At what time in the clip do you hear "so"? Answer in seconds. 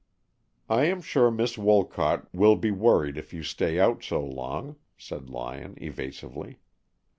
4.03-4.19